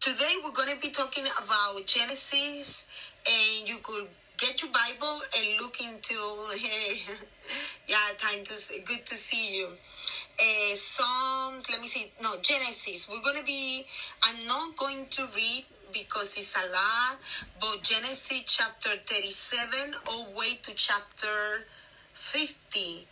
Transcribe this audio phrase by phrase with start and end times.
[0.00, 2.86] Today we're going to be talking about Genesis,
[3.26, 4.06] and you could
[4.38, 6.14] get your Bible and look into.
[6.56, 7.02] Hey,
[7.86, 9.66] yeah, time to good to see you.
[9.66, 11.68] Uh, Psalms.
[11.68, 12.10] Let me see.
[12.22, 13.10] No, Genesis.
[13.10, 13.84] We're going to be.
[14.22, 17.18] I'm not going to read because it's a lot,
[17.60, 21.66] but Genesis chapter 37 all the way to chapter
[22.14, 23.06] 50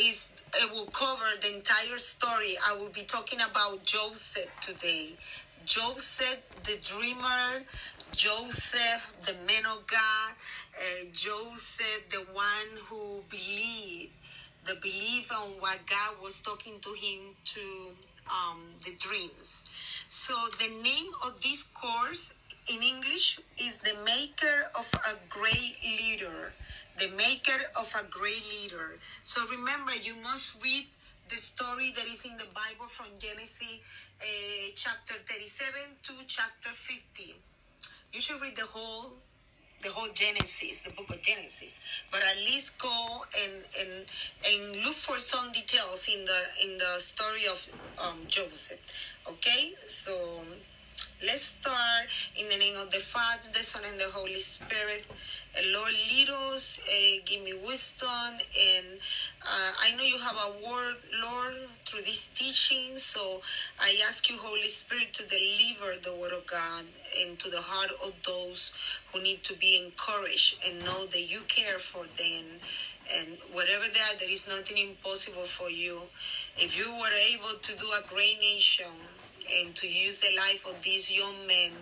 [0.00, 2.56] is it will cover the entire story.
[2.66, 5.16] I will be talking about Joseph today.
[5.64, 7.62] Joseph the dreamer,
[8.12, 10.32] Joseph the man of God,
[10.74, 14.12] uh, Joseph the one who believed,
[14.64, 17.60] the belief on what God was talking to him to
[18.30, 19.64] um, the dreams.
[20.08, 22.32] So the name of this course
[22.68, 26.52] in English is the maker of a great leader.
[26.98, 28.98] The maker of a great leader.
[29.24, 30.86] So remember, you must read
[31.28, 33.80] the story that is in the Bible from Genesis
[34.22, 37.34] uh, chapter 37 to chapter 50.
[38.12, 39.14] You should read the whole
[39.82, 41.80] the whole Genesis, the book of Genesis,
[42.12, 44.06] but at least go and and
[44.46, 48.78] and look for some details in the in the story of um, Joseph.
[49.28, 50.42] Okay, so
[51.26, 52.06] let's start
[52.38, 55.04] in the name of the Father, the Son, and the Holy Spirit.
[55.54, 58.98] Lord, lead us, uh, give me wisdom, and
[59.42, 62.96] uh, I know you have a word, Lord, through this teaching.
[62.96, 63.42] So
[63.78, 66.86] I ask you, Holy Spirit, to deliver the word of God
[67.20, 68.74] into the heart of those
[69.12, 72.44] who need to be encouraged and know that you care for them.
[73.14, 76.00] And whatever they are, there is nothing impossible for you.
[76.56, 78.86] If you were able to do a great nation,
[79.60, 81.72] and to use the life of this young man.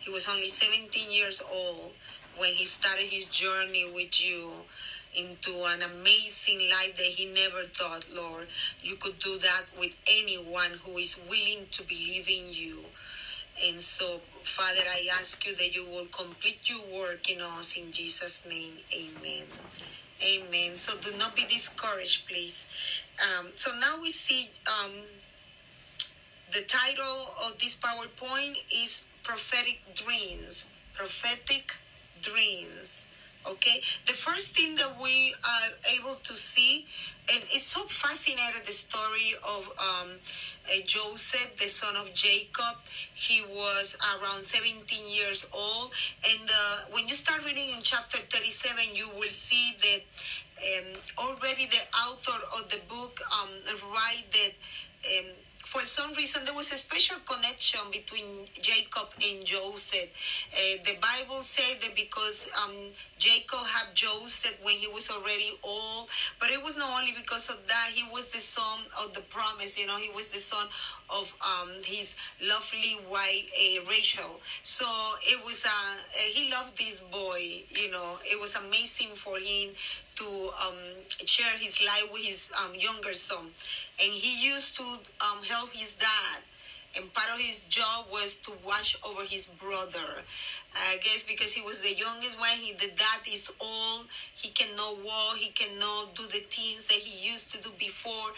[0.00, 1.92] He was only 17 years old
[2.40, 4.50] when he started his journey with you
[5.14, 8.48] into an amazing life that he never thought, Lord,
[8.82, 12.78] you could do that with anyone who is willing to believe in you.
[13.62, 17.92] And so, Father, I ask you that you will complete your work in us in
[17.92, 18.78] Jesus' name.
[18.94, 19.44] Amen.
[20.22, 20.76] Amen.
[20.76, 22.66] So do not be discouraged, please.
[23.20, 24.92] Um, so now we see um,
[26.52, 30.64] the title of this PowerPoint is Prophetic Dreams.
[30.94, 31.74] Prophetic
[32.22, 33.06] Dreams.
[33.46, 36.86] Okay, the first thing that we are able to see,
[37.32, 40.10] and it's so fascinating the story of um,
[40.68, 42.76] uh, Joseph, the son of Jacob.
[43.14, 45.92] He was around 17 years old,
[46.28, 50.02] and uh, when you start reading in chapter 37, you will see that
[50.60, 53.48] um, already the author of the book um,
[53.90, 54.52] write that.
[55.18, 55.32] Um,
[55.70, 60.10] for some reason there was a special connection between Jacob and Joseph.
[60.52, 62.74] Uh, the Bible said that because um,
[63.20, 66.08] Jacob had Joseph when he was already old,
[66.40, 67.90] but it was not only because of that.
[67.94, 69.78] He was the son of the promise.
[69.78, 70.66] You know, he was the son
[71.08, 74.40] of um, his lovely wife uh, Rachel.
[74.64, 74.86] So
[75.22, 77.62] it was uh, uh, he loved this boy.
[77.70, 79.70] You know, it was amazing for him
[80.20, 80.80] to um,
[81.24, 83.46] share his life with his um, younger son.
[84.00, 84.84] And he used to
[85.24, 86.40] um, help his dad
[86.96, 90.22] and part of his job was to watch over his brother.
[90.74, 95.02] I guess because he was the youngest one, he the dad is old, he cannot
[95.04, 98.30] walk, he cannot do the things that he used to do before,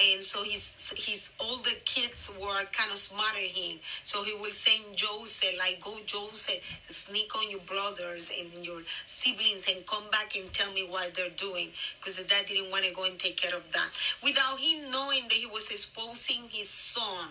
[0.00, 3.78] and so his his older kids were kind of smarter him.
[4.04, 9.66] So he will send Joseph like, "Go, Joseph, sneak on your brothers and your siblings,
[9.68, 12.92] and come back and tell me what they're doing," because the dad didn't want to
[12.92, 13.88] go and take care of that
[14.22, 17.28] without him knowing that he was exposing his son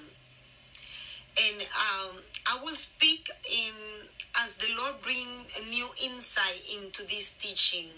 [1.45, 2.17] and um,
[2.47, 3.73] I will speak in
[4.43, 7.89] as the Lord bring a new insight into this teaching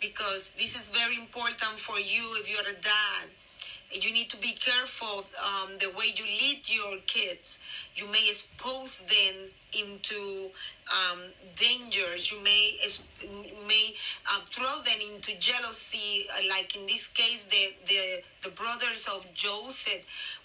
[0.00, 3.28] because this is very important for you if you're a dad.
[3.92, 7.60] You need to be careful um, the way you lead your kids.
[7.94, 10.50] You may expose them into
[10.90, 11.20] um,
[11.56, 12.32] dangers.
[12.32, 12.78] You may
[13.66, 13.94] may
[14.30, 16.26] uh, throw them into jealousy.
[16.30, 20.02] Uh, like in this case, the, the the brothers of Joseph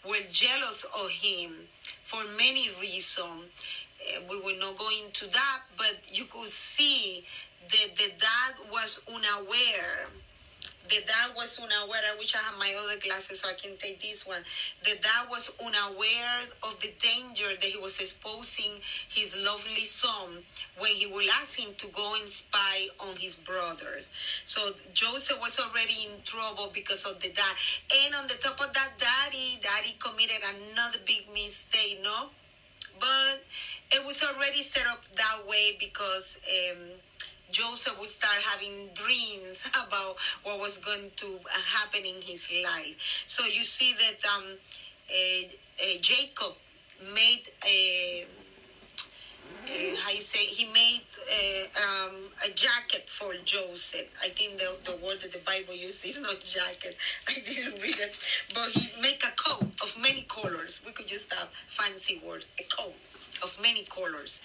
[0.08, 1.68] were jealous of him
[2.04, 3.50] for many reasons.
[4.02, 7.26] Uh, we will not go into that, but you could see
[7.70, 10.08] that the dad was unaware
[10.92, 12.04] the dad was unaware.
[12.04, 14.44] I wish I had my other glasses so I can take this one.
[14.84, 20.44] The dad was unaware of the danger that he was exposing his lovely son
[20.78, 24.12] when he will ask him to go and spy on his brothers.
[24.46, 27.56] So Joseph was already in trouble because of the dad.
[28.04, 32.28] And on the top of that, daddy, daddy committed another big mistake, no?
[33.00, 33.44] But
[33.94, 37.00] it was already set up that way because um,
[37.52, 41.40] Joseph would start having dreams about what was going to
[41.76, 42.96] happen in his life.
[43.28, 44.44] So you see that um,
[45.10, 45.14] uh,
[45.82, 46.54] uh, Jacob
[47.14, 48.26] made a
[50.04, 52.16] how you say he made uh, um,
[52.46, 54.08] a jacket for Joseph.
[54.22, 56.96] I think the, the word that the Bible uses is not jacket.
[57.28, 58.16] I didn't read it,
[58.54, 60.82] but he make a coat of many colors.
[60.86, 62.96] We could use that fancy word, a coat
[63.44, 64.42] of many colors,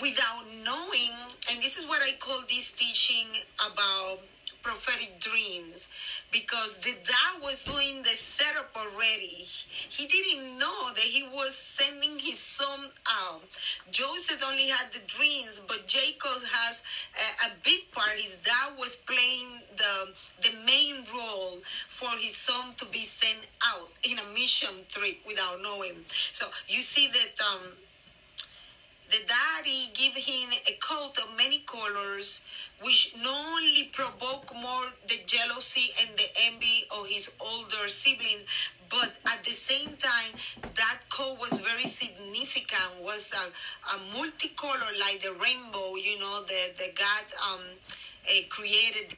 [0.00, 1.12] without knowing.
[1.50, 3.26] And this is what I call this teaching
[3.60, 4.20] about
[4.62, 5.88] prophetic dreams
[6.32, 9.46] because the dad was doing the setup already.
[9.46, 13.42] He didn't know that he was sending his son out.
[13.90, 16.84] Joseph only had the dreams, but Jacob has
[17.16, 18.12] a, a big part.
[18.16, 20.12] His dad was playing the
[20.42, 25.62] the main role for his son to be sent out in a mission trip without
[25.62, 26.04] knowing.
[26.32, 27.60] So you see that um,
[29.10, 32.44] the daddy give him a coat of many colors,
[32.80, 38.44] which not only provoke more the jealousy and the envy of his older siblings,
[38.90, 40.34] but at the same time,
[40.74, 43.02] that coat was very significant.
[43.02, 43.46] Was a,
[43.94, 45.94] a multicolor like the rainbow.
[45.96, 47.60] You know, the the God um,
[48.28, 49.16] uh, created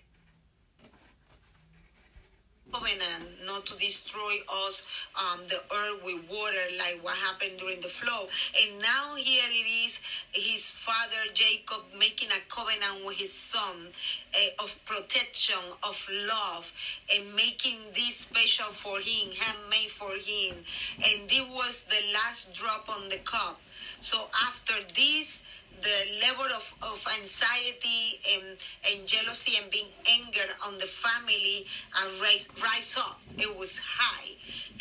[2.72, 4.86] covenant not to destroy us,
[5.20, 8.28] um, the earth with water, like what happened during the flood.
[8.60, 10.00] And now here it is,
[10.32, 13.88] his father Jacob making a covenant with his son
[14.34, 16.72] uh, of protection, of love,
[17.14, 20.56] and making this special for him, handmade for him.
[21.04, 23.60] And this was the last drop on the cup.
[24.00, 25.44] So after this,
[25.82, 28.56] the level of, of anxiety and,
[28.90, 31.66] and jealousy and being angered on the family
[31.98, 33.20] and rise, rise up.
[33.38, 34.30] It was high.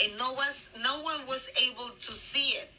[0.04, 2.72] And no, was, no one was able to see it.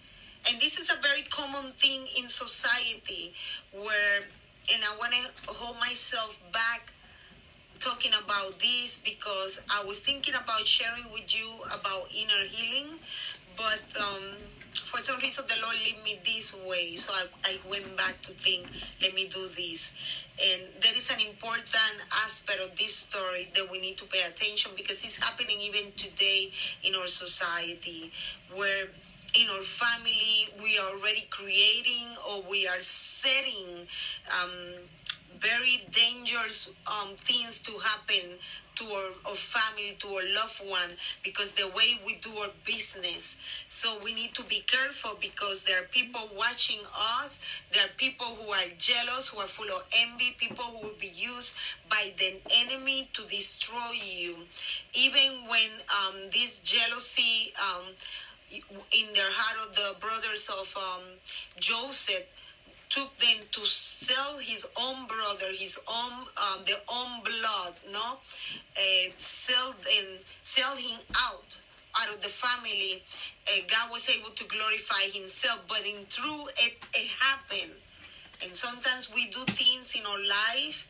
[0.48, 3.34] And this is a very common thing in society
[3.72, 4.22] where,
[4.72, 6.92] and I want to hold myself back
[7.78, 12.98] talking about this because I was thinking about sharing with you about inner healing,
[13.56, 14.22] but um,
[14.74, 16.96] for some reason the Lord lead me this way.
[16.96, 18.66] So I, I went back to think,
[19.00, 19.92] let me do this.
[20.42, 24.72] And there is an important aspect of this story that we need to pay attention
[24.76, 26.50] because it's happening even today
[26.82, 28.12] in our society
[28.54, 28.86] where
[29.34, 33.86] in our family we are already creating or we are setting
[34.42, 34.50] um,
[35.40, 38.38] very dangerous um, things to happen
[38.76, 40.90] to our, our family, to our loved one,
[41.22, 43.38] because the way we do our business.
[43.66, 46.80] So we need to be careful because there are people watching
[47.20, 47.40] us.
[47.72, 51.12] There are people who are jealous, who are full of envy, people who will be
[51.14, 51.56] used
[51.90, 54.36] by the enemy to destroy you.
[54.94, 57.84] Even when um, this jealousy um,
[58.50, 61.02] in the heart of the brothers of um,
[61.58, 62.26] Joseph
[62.92, 66.60] took them to sell his own brother, his own, um,
[66.92, 68.18] own blood, no,
[68.76, 71.56] uh, sell them, sell him out
[72.00, 73.02] out of the family.
[73.46, 77.72] Uh, God was able to glorify Himself, but in truth, it, it happened.
[78.42, 80.88] And sometimes we do things in our life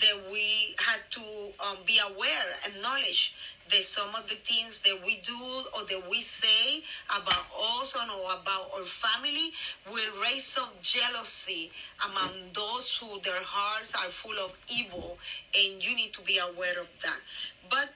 [0.00, 1.20] that we had to
[1.66, 3.34] um, be aware, and knowledge
[3.70, 5.38] that some of the things that we do
[5.76, 7.46] or that we say about
[7.80, 8.02] us or
[8.40, 9.52] about our family
[9.90, 11.70] will raise up jealousy
[12.04, 15.18] among those who their hearts are full of evil,
[15.54, 17.18] and you need to be aware of that.
[17.70, 17.94] But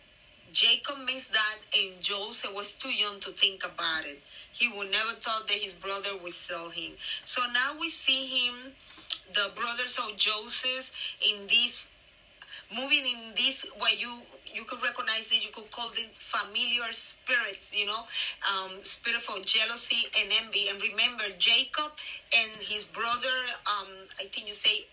[0.53, 4.23] Jacob missed that, and Joseph was too young to think about it.
[4.53, 6.93] He would never thought that his brother would sell him.
[7.25, 8.55] So now we see him,
[9.35, 10.95] the brothers of Joseph,
[11.29, 11.89] in this
[12.75, 17.71] moving in this way you you could recognize it you could call them familiar spirits
[17.73, 18.05] you know?
[18.43, 20.69] Um, spirit of jealousy and envy.
[20.69, 21.93] And remember jacob
[22.37, 23.89] and his brother um,
[24.21, 24.87] i think you say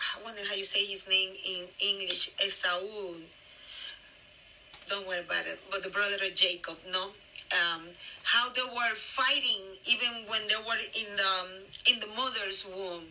[0.00, 2.80] i wonder how you say his name in english esau
[4.88, 7.10] don't worry about it but the brother of jacob no?
[7.52, 7.82] Um,
[8.24, 11.48] how they were fighting even when they were in the um,
[11.86, 13.04] in the mother's womb.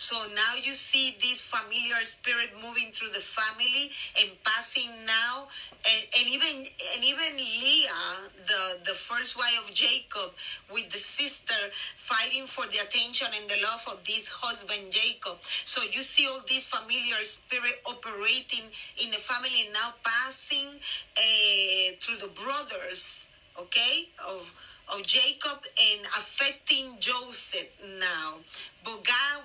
[0.00, 5.48] So now you see this familiar spirit moving through the family and passing now,
[5.84, 6.66] and, and even
[6.96, 10.32] and even Leah, the the first wife of Jacob,
[10.72, 15.38] with the sister fighting for the attention and the love of this husband Jacob.
[15.66, 18.72] So you see all this familiar spirit operating
[19.04, 20.80] in the family now passing
[21.18, 23.28] uh, through the brothers
[23.58, 24.52] okay, of
[24.88, 27.68] of Jacob and affecting Joseph
[28.00, 28.38] now.
[28.84, 29.42] But God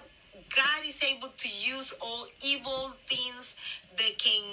[0.55, 3.55] God is able to use all evil things
[3.97, 4.43] that can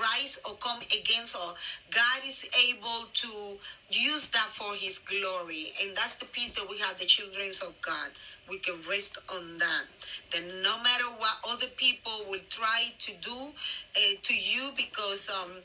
[0.00, 1.54] rise or come against us.
[1.90, 3.58] God is able to
[3.90, 5.72] use that for his glory.
[5.82, 8.10] And that's the peace that we have the children of God.
[8.48, 9.84] We can rest on that.
[10.32, 13.52] That no matter what other people will try to do
[13.96, 15.62] uh, to you because um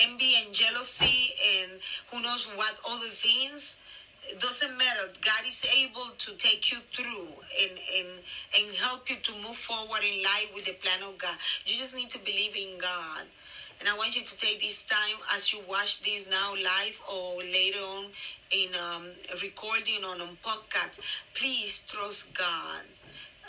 [0.00, 3.76] envy and jealousy and who knows what other things
[4.28, 7.28] it doesn't matter god is able to take you through
[7.60, 8.08] and and
[8.56, 11.36] and help you to move forward in life with the plan of God.
[11.66, 13.24] You just need to believe in God.
[13.80, 17.42] And I want you to take this time as you watch this now live or
[17.42, 18.06] later on
[18.50, 19.08] in um,
[19.42, 21.00] recording on a podcast.
[21.34, 22.84] Please trust God.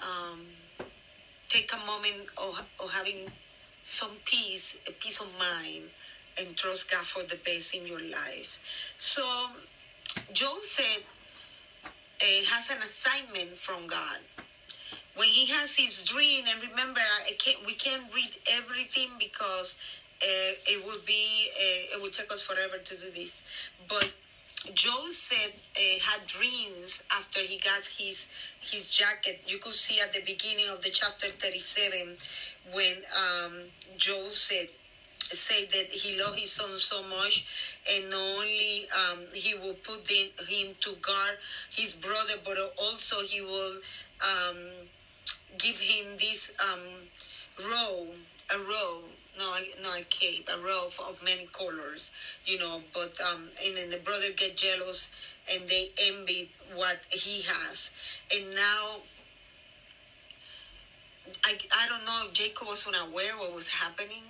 [0.02, 0.42] Um,
[1.48, 3.32] take a moment of, of having
[3.82, 5.84] some peace, a peace of mind,
[6.40, 8.60] and trust God for the best in your life.
[8.98, 9.22] So,
[10.34, 11.04] Joseph
[12.22, 14.20] uh, has an assignment from God.
[15.16, 17.00] When he has his dream, and remember,
[17.40, 19.78] can't, we can't read everything because
[20.22, 23.46] uh, it would be uh, it would take us forever to do this.
[23.88, 24.14] But
[24.74, 28.28] Joseph uh, had dreams after he got his
[28.60, 29.42] his jacket.
[29.48, 32.18] You could see at the beginning of the chapter thirty seven
[32.74, 33.54] when um,
[33.98, 34.68] Joseph said
[35.30, 37.46] that he loved his son so much
[37.92, 41.38] and not only um, he will put the, him to guard
[41.72, 43.78] his brother but also he will
[44.22, 44.58] um,
[45.58, 46.80] give him this um,
[47.60, 48.16] robe
[48.54, 49.06] a robe
[49.38, 49.54] no,
[49.84, 52.12] no, a cape, a robe of many colors,
[52.46, 52.82] you know.
[52.94, 55.10] But um, and then the brother get jealous
[55.52, 57.92] and they envy what he has,
[58.34, 59.02] and now
[61.44, 64.24] I I don't know if Jacob was unaware what was happening,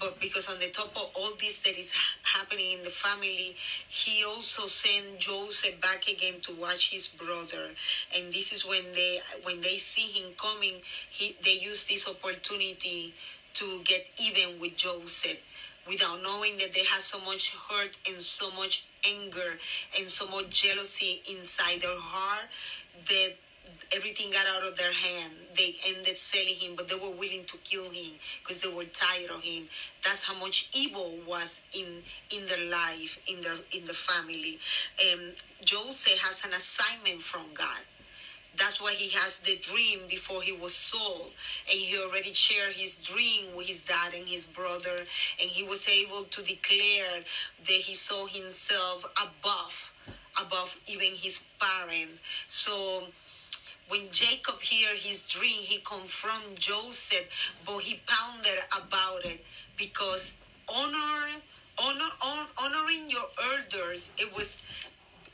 [0.00, 1.92] but because on the top of all this that is
[2.22, 3.54] happening in the family,
[3.88, 7.74] he also sent Joseph back again to watch his brother,
[8.16, 10.80] and this is when they when they see him coming,
[11.10, 13.12] he they use this opportunity
[13.54, 15.38] to get even with Joseph
[15.86, 19.58] without knowing that they had so much hurt and so much anger
[19.98, 22.48] and so much jealousy inside their heart
[23.08, 23.32] that
[23.94, 25.32] everything got out of their hand.
[25.56, 28.12] They ended selling him, but they were willing to kill him
[28.42, 29.68] because they were tired of him.
[30.04, 34.58] That's how much evil was in in their life, in their in the family.
[35.04, 37.82] And Joseph has an assignment from God.
[38.58, 41.32] That's why he has the dream before he was sold.
[41.70, 45.04] And he already shared his dream with his dad and his brother.
[45.40, 47.22] And he was able to declare
[47.66, 49.94] that he saw himself above,
[50.40, 52.20] above even his parents.
[52.48, 53.04] So
[53.90, 57.26] when Jacob heard his dream, he confronted Joseph,
[57.66, 59.44] but he pondered about it
[59.76, 60.34] because
[60.68, 61.42] honor,
[61.76, 62.10] honor,
[62.56, 64.62] honoring your elders, it was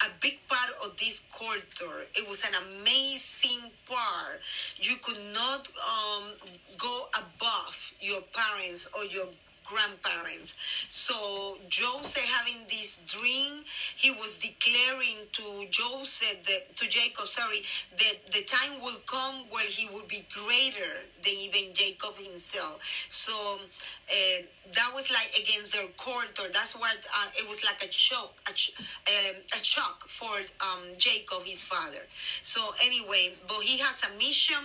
[0.01, 2.07] a big part of this culture.
[2.15, 4.41] It was an amazing part.
[4.79, 6.33] You could not um,
[6.79, 9.29] go above your parents or your
[9.69, 10.55] grandparents.
[10.89, 13.65] So Joseph having this dream,
[13.97, 17.63] he was declaring to Joseph, that, to Jacob, sorry,
[17.99, 22.81] that the time will come where he will be greater than even Jacob himself.
[23.11, 23.59] So
[24.11, 24.43] uh,
[24.75, 26.51] that was like against their culture.
[26.53, 30.85] That's what uh, it was like a shock, a, ch- um, a shock for um,
[30.99, 32.07] Jacob, his father.
[32.43, 34.57] So anyway, but he has a mission,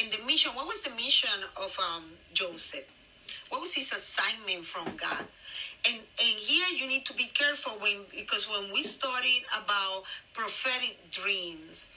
[0.00, 0.52] and the mission.
[0.54, 2.84] What was the mission of um, Joseph?
[3.50, 5.26] What was his assignment from God?
[5.86, 11.10] And and here you need to be careful when because when we studied about prophetic
[11.10, 11.90] dreams,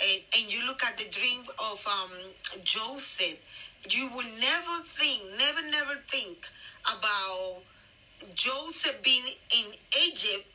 [0.00, 2.12] and, and you look at the dream of um,
[2.62, 3.38] Joseph,
[3.90, 6.46] you will never think, never, never think
[6.86, 7.62] about
[8.34, 9.66] Joseph being in
[10.06, 10.46] Egypt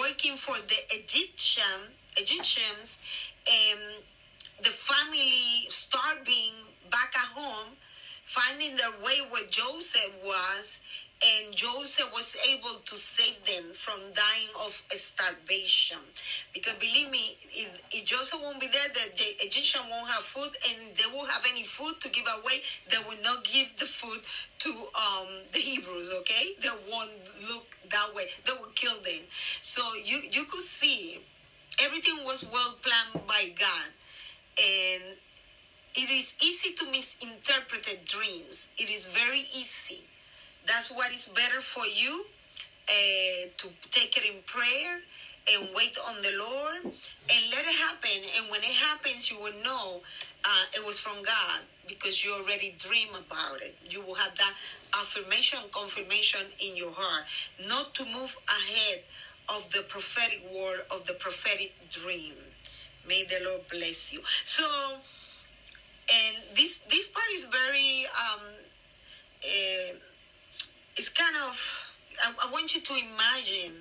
[0.00, 3.00] working for the Egyptian Egyptians
[3.50, 4.02] and
[4.62, 6.52] the family starving
[6.90, 7.14] back
[8.34, 10.80] finding their way where Joseph was,
[11.24, 16.02] and Joseph was able to save them from dying of starvation.
[16.52, 20.50] Because believe me, if, if Joseph won't be there, the, the Egyptian won't have food,
[20.68, 22.60] and they won't have any food to give away.
[22.90, 24.20] They will not give the food
[24.64, 26.10] to um, the Hebrews.
[26.20, 27.12] Okay, they won't
[27.48, 28.26] look that way.
[28.44, 29.22] They will kill them.
[29.62, 31.20] So you you could see
[31.80, 33.88] everything was well planned by God,
[34.58, 35.04] and
[35.94, 38.70] it is easy to misinterpret dreams.
[38.78, 40.02] It is very easy.
[40.66, 42.24] That's what is better for you
[42.88, 45.00] uh, to take it in prayer
[45.52, 48.22] and wait on the Lord and let it happen.
[48.36, 50.00] And when it happens, you will know
[50.44, 53.76] uh, it was from God because you already dream about it.
[53.88, 54.54] You will have that
[54.98, 57.24] affirmation, confirmation in your heart,
[57.68, 59.02] not to move ahead
[59.48, 62.34] of the prophetic word of the prophetic dream.
[63.06, 64.20] May the Lord bless you.
[64.44, 64.64] So
[66.12, 68.40] and this this part is very um
[69.44, 69.94] uh,
[70.96, 71.86] it's kind of
[72.22, 73.74] I, I want you to imagine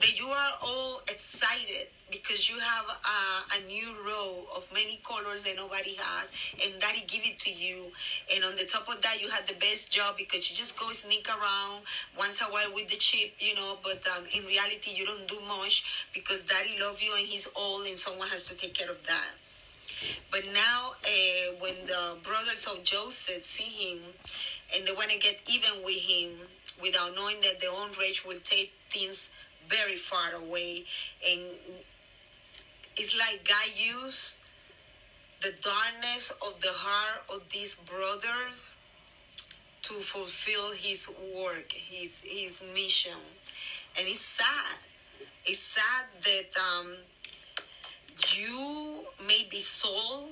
[0.00, 5.42] that you are all excited because you have a, a, new row of many colors
[5.42, 6.32] that nobody has
[6.64, 7.90] and daddy give it to you.
[8.32, 10.92] And on the top of that you had the best job because you just go
[10.92, 11.82] sneak around
[12.16, 15.40] once a while with the chip you know but um, in reality you don't do
[15.46, 19.04] much because daddy love you and he's old and someone has to take care of
[19.06, 19.34] that
[20.30, 23.98] But now, uh, when the brothers of Joseph see him
[24.74, 26.32] and they want to get even with him
[26.80, 29.30] without knowing that their own rage will take things
[29.68, 30.84] very far away,
[31.28, 31.42] and
[32.96, 34.36] it's like God used
[35.40, 38.70] the darkness of the heart of these brothers
[39.82, 43.12] to fulfill his work, his his mission.
[43.98, 44.78] And it's sad.
[45.46, 46.96] It's sad that um,
[48.36, 50.30] you may be sold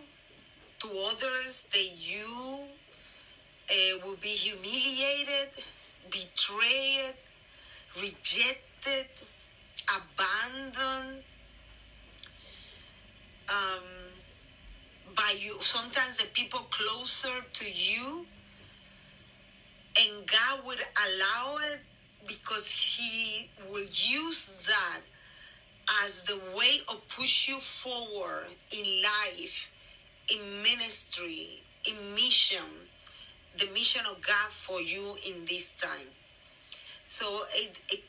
[0.80, 2.58] to others, that you
[3.70, 3.74] uh,
[4.04, 5.50] will be humiliated,
[6.10, 7.14] betrayed,
[7.96, 9.08] rejected,
[9.88, 11.22] abandoned.
[13.48, 13.84] Um,
[15.16, 18.26] by you, sometimes the people closer to you,
[19.98, 21.80] and God would allow it
[22.26, 25.00] because He will use that
[26.04, 29.70] as the way of push you forward in life,
[30.28, 32.88] in ministry, in mission,
[33.58, 36.08] the mission of God for you in this time.
[37.08, 38.02] So, it, it,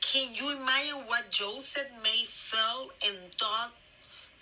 [0.00, 3.72] can you imagine what Joseph may felt and thought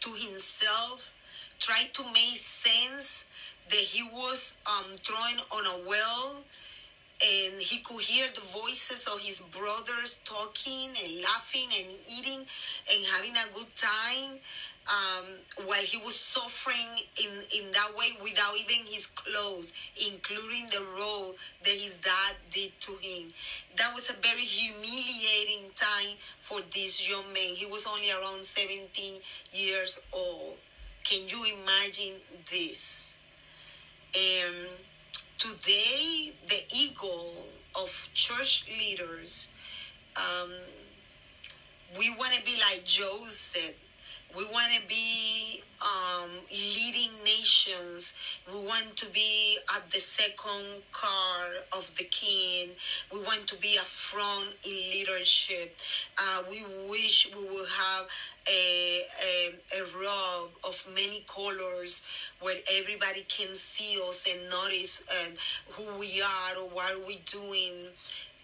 [0.00, 1.14] to himself?
[1.60, 3.28] Try to make sense
[3.70, 6.42] that he was um, thrown on a well
[7.22, 12.40] and he could hear the voices of his brothers talking and laughing and eating
[12.92, 14.40] and having a good time
[14.88, 15.26] um,
[15.66, 21.36] while he was suffering in, in that way without even his clothes, including the robe
[21.64, 23.32] that his dad did to him.
[23.76, 27.54] That was a very humiliating time for this young man.
[27.54, 29.20] He was only around 17
[29.52, 30.56] years old.
[31.04, 32.14] Can you imagine
[32.50, 33.18] this?
[34.14, 34.66] Um,
[35.42, 37.32] today the ego
[37.74, 39.50] of church leaders
[40.14, 40.52] um,
[41.98, 43.74] we want to be like joseph
[44.36, 48.14] we want to be um, leading nations.
[48.48, 52.70] We want to be at the second car of the king.
[53.12, 55.76] We want to be a front in leadership.
[56.18, 58.06] Uh, we wish we will have
[58.48, 62.02] a, a, a robe of many colors
[62.40, 65.32] where everybody can see us and notice um,
[65.70, 67.88] who we are or what we're doing.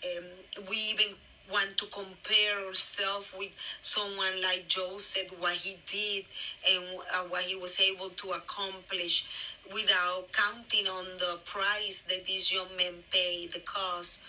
[0.05, 0.25] Um,
[0.69, 1.17] we even
[1.51, 3.51] want to compare ourselves with
[3.83, 6.25] someone like Joseph, what he did
[6.71, 6.85] and
[7.15, 9.27] uh, what he was able to accomplish
[9.73, 14.21] without counting on the price that these young men paid, the cost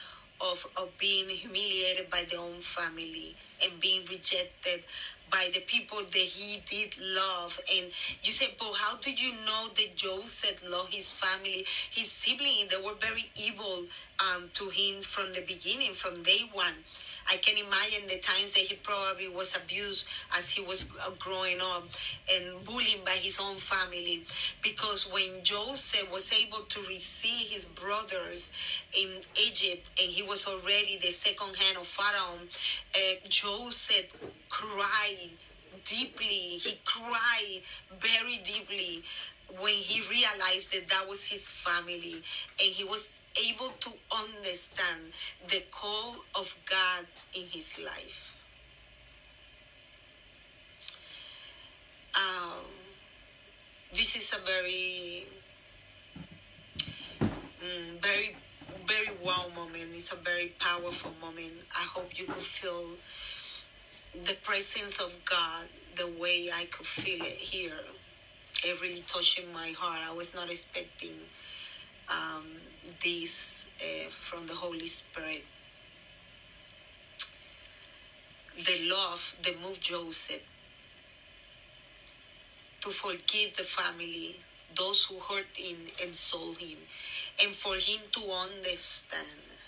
[0.42, 4.84] of, of being humiliated by their own family and being rejected
[5.32, 7.60] by the people that he did love.
[7.74, 7.88] And
[8.24, 12.70] you say, but how did you know that Joseph loved his family, his siblings?
[12.70, 13.84] They were very evil
[14.20, 16.74] um, to him from the beginning, from day one.
[17.32, 21.60] I can imagine the times that he probably was abused as he was uh, growing
[21.62, 21.86] up
[22.34, 24.24] and bullied by his own family.
[24.64, 28.52] Because when Joseph was able to receive his brothers
[28.98, 32.40] in Egypt and he was already the second hand of Pharaoh,
[32.96, 34.08] uh, Joseph
[34.50, 35.30] cried
[35.86, 36.58] deeply.
[36.58, 37.62] He cried
[38.02, 39.04] very deeply
[39.60, 42.22] when he realized that that was his family
[42.62, 45.14] and he was able to understand
[45.50, 48.36] the call of God in his life.
[52.16, 52.66] Um,
[53.94, 55.26] this is a very,
[57.22, 58.36] mm, very,
[58.88, 59.90] very wow moment.
[59.94, 61.54] It's a very powerful moment.
[61.78, 62.90] I hope you could feel
[64.26, 67.80] the presence of God the way I could feel it here.
[68.64, 70.00] It really touching my heart.
[70.06, 71.14] I was not expecting
[72.10, 72.46] um,
[73.04, 75.46] this uh, from the Holy Spirit.
[78.58, 80.42] The love that moved Joseph
[82.82, 84.38] to forgive the family,
[84.76, 86.78] those who hurt him and sold him,
[87.44, 89.59] and for him to understand,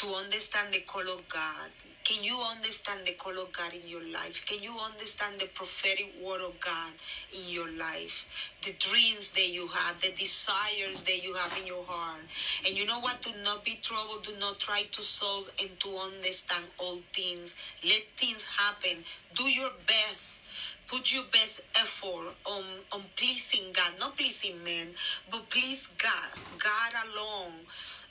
[0.00, 1.68] to understand the call of God,
[2.04, 4.46] can you understand the call of God in your life?
[4.46, 6.92] Can you understand the prophetic word of God
[7.34, 8.26] in your life?
[8.64, 12.22] The dreams that you have, the desires that you have in your heart.
[12.66, 13.20] And you know what?
[13.20, 14.24] Do not be troubled.
[14.24, 17.54] Do not try to solve and to understand all things.
[17.84, 19.04] Let things happen.
[19.36, 20.44] Do your best
[20.88, 24.88] put your best effort on on pleasing God, not pleasing men,
[25.30, 27.52] but please God, God alone.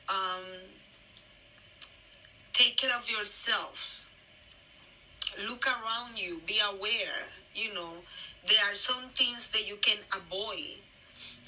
[0.08, 0.79] Um,
[2.54, 4.06] Take care of yourself.
[5.48, 6.42] Look around you.
[6.46, 7.28] Be aware.
[7.54, 7.94] You know,
[8.48, 10.80] there are some things that you can avoid.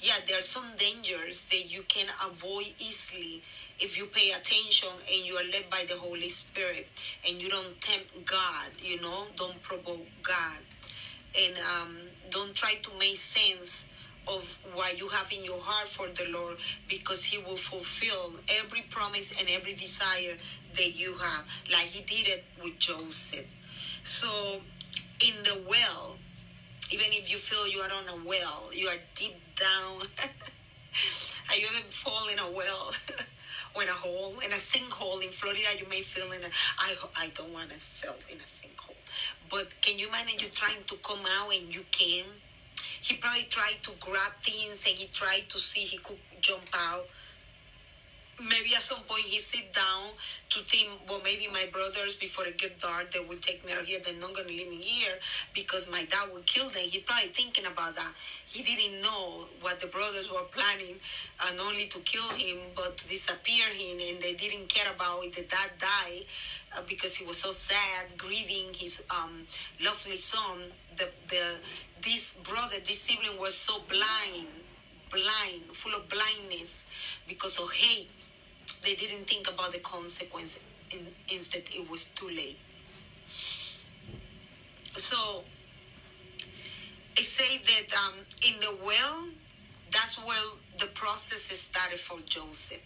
[0.00, 3.42] Yeah, there are some dangers that you can avoid easily
[3.78, 6.88] if you pay attention and you are led by the Holy Spirit
[7.28, 10.58] and you don't tempt God, you know, don't provoke God.
[11.38, 11.96] And um,
[12.30, 13.86] don't try to make sense
[14.28, 16.56] of what you have in your heart for the Lord
[16.88, 20.36] because He will fulfill every promise and every desire
[20.76, 23.46] that you have, like He did it with Joseph.
[24.04, 24.60] So,
[25.20, 26.16] in the well,
[26.90, 30.08] even if you feel you are on a well, you are deep down.
[31.46, 32.92] Have you ever fallen in a well?
[33.74, 36.48] or in a hole, in a sinkhole in Florida, you may feel in a.
[36.78, 38.96] I I don't want to feel in a sinkhole,
[39.50, 42.24] but can you imagine you trying to come out and you can?
[43.00, 47.06] He probably tried to grab things and he tried to see he could jump out
[48.48, 50.10] maybe at some point he sit down
[50.50, 53.84] to think, well, maybe my brothers, before it get dark, they will take me out
[53.84, 54.00] here.
[54.04, 55.14] They're not going to leave me here
[55.54, 56.82] because my dad will kill them.
[56.84, 58.12] He probably thinking about that.
[58.46, 60.96] He didn't know what the brothers were planning,
[61.46, 65.34] and only to kill him, but to disappear him, and they didn't care about it.
[65.34, 66.24] The dad died
[66.76, 69.46] uh, because he was so sad, grieving his um,
[69.82, 70.72] lovely son.
[70.96, 71.56] The the
[72.02, 74.48] this brother, this sibling, was so blind,
[75.10, 76.86] blind, full of blindness
[77.28, 78.08] because of hate
[78.82, 80.58] they didn't think about the consequence.
[80.90, 82.58] In, instead, it was too late.
[84.96, 85.44] So,
[87.16, 88.14] I say that um,
[88.46, 89.24] in the well,
[89.92, 90.42] that's where
[90.78, 92.80] the process started for Joseph.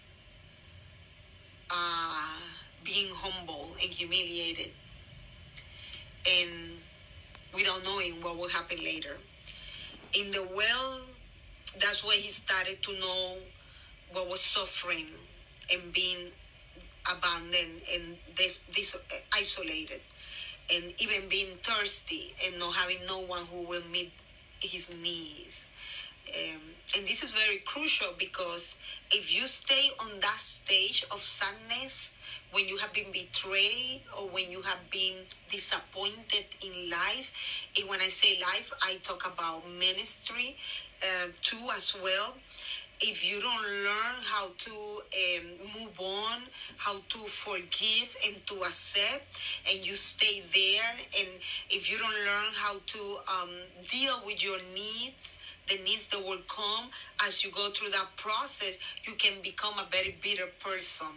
[1.68, 2.38] Uh,
[2.84, 4.70] being humble and humiliated,
[6.24, 6.78] and
[7.56, 9.16] without knowing what will happen later.
[10.12, 11.00] In the well,
[11.80, 13.38] that's where he started to know
[14.12, 15.06] what was suffering
[15.72, 16.30] and being
[17.10, 18.98] abandoned and this, this uh,
[19.34, 20.00] isolated
[20.72, 24.12] and even being thirsty and not having no one who will meet
[24.60, 25.66] his needs.
[26.34, 26.60] Um,
[26.96, 28.78] and this is very crucial because
[29.10, 32.14] if you stay on that stage of sadness
[32.52, 35.14] when you have been betrayed or when you have been
[35.50, 37.32] disappointed in life,
[37.78, 40.56] and when I say life, I talk about ministry
[41.02, 42.34] uh, too as well.
[42.98, 45.44] If you don't learn how to um,
[45.76, 46.40] move on,
[46.78, 49.26] how to forgive and to accept,
[49.70, 51.28] and you stay there, and
[51.68, 53.50] if you don't learn how to um,
[53.90, 56.90] deal with your needs, the needs that will come
[57.26, 61.08] as you go through that process, you can become a very bitter person.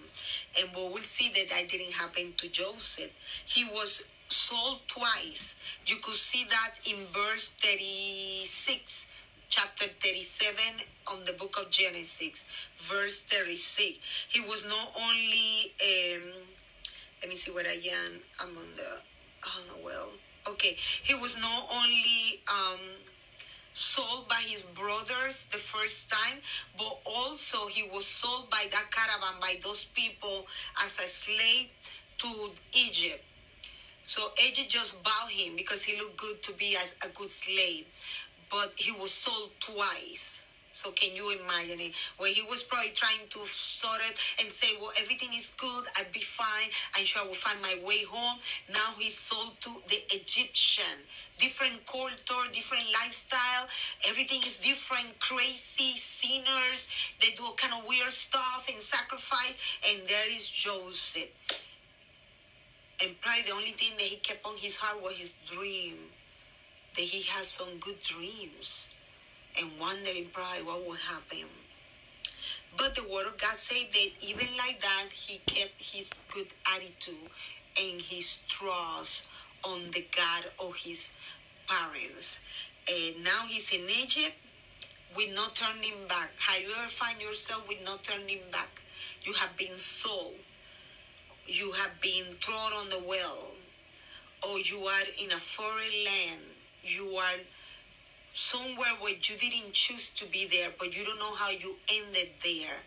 [0.60, 3.12] And we will see that that didn't happen to Joseph.
[3.46, 5.56] He was sold twice.
[5.86, 9.08] You could see that in verse 36
[9.50, 10.56] chapter 37
[11.12, 12.46] on the book of Genesis,
[12.80, 13.98] verse 36.
[14.30, 16.22] He was not only, um,
[17.22, 18.22] let me see where I am.
[18.40, 19.02] I'm on the,
[19.46, 20.10] oh well,
[20.48, 20.78] okay.
[21.04, 22.80] He was not only um,
[23.74, 26.40] sold by his brothers the first time,
[26.78, 30.48] but also he was sold by that caravan, by those people
[30.84, 31.70] as a slave
[32.18, 33.24] to Egypt.
[34.04, 37.86] So Egypt just bought him because he looked good to be a, a good slave
[38.50, 40.49] but he was sold twice.
[40.80, 41.94] So can you imagine it?
[42.16, 45.84] Where he was probably trying to sort it and say, well, everything is good.
[45.98, 46.72] I'll be fine.
[46.96, 48.40] I'm sure I will find my way home.
[48.72, 51.04] Now he's sold to the Egyptian.
[51.38, 53.68] Different culture, different lifestyle.
[54.08, 55.20] Everything is different.
[55.20, 56.88] Crazy sinners.
[57.20, 59.60] They do kind of weird stuff and sacrifice.
[59.84, 61.28] And there is Joseph.
[63.04, 65.98] And probably the only thing that he kept on his heart was his dream
[66.96, 68.88] that he has some good dreams
[69.60, 71.46] and wondering probably what would happen.
[72.78, 77.30] But the word of God said that even like that, he kept his good attitude
[77.80, 79.28] and his trust
[79.64, 81.18] on the God of his
[81.68, 82.40] parents.
[82.88, 84.36] And now he's in Egypt
[85.16, 86.32] with no turning back.
[86.38, 88.82] Have you ever find yourself with no turning back?
[89.24, 90.36] You have been sold.
[91.46, 93.52] You have been thrown on the well.
[94.48, 96.40] Or you are in a foreign land
[96.84, 97.36] you are
[98.40, 102.30] somewhere where you didn't choose to be there, but you don't know how you ended
[102.42, 102.80] there.